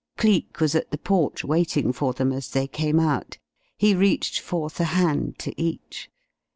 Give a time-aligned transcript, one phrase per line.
[0.17, 3.37] Cleek was at the porch waiting for them as they came out.
[3.77, 6.09] He reached forth a hand to each.